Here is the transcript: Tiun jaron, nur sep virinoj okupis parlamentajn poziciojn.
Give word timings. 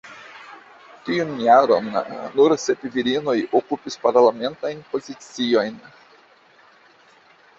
Tiun 1.09 1.33
jaron, 1.47 1.89
nur 2.39 2.55
sep 2.63 2.87
virinoj 2.95 3.35
okupis 3.61 3.99
parlamentajn 4.07 4.81
poziciojn. 4.95 5.77